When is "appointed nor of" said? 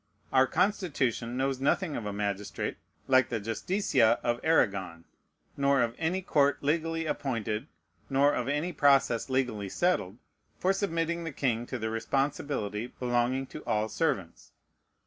7.05-8.47